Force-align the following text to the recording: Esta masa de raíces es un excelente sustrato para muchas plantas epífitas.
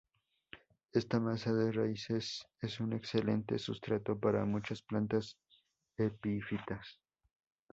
Esta 0.93 1.19
masa 1.19 1.53
de 1.53 1.71
raíces 1.71 2.47
es 2.59 2.79
un 2.79 2.93
excelente 2.93 3.59
sustrato 3.59 4.19
para 4.19 4.45
muchas 4.45 4.81
plantas 4.81 5.37
epífitas. 5.95 6.97